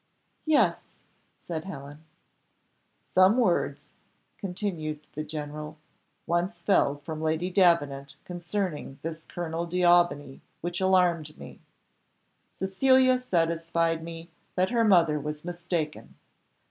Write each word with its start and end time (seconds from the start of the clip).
"Yes," 0.47 0.97
said 1.37 1.65
Helen. 1.65 2.03
"Some 3.03 3.37
words," 3.37 3.89
continued 4.39 5.05
the 5.13 5.23
general, 5.23 5.77
"once 6.25 6.63
fell 6.63 6.95
from 6.95 7.21
Lady 7.21 7.51
Davenant 7.51 8.15
concerning 8.25 8.97
this 9.03 9.25
Colonel 9.27 9.67
D'Aubigny 9.67 10.41
which 10.61 10.81
alarmed 10.81 11.37
me. 11.37 11.61
Cecilia 12.51 13.19
satisfied 13.19 14.03
me 14.03 14.31
that 14.55 14.71
her 14.71 14.83
mother 14.83 15.19
was 15.19 15.45
mistaken. 15.45 16.15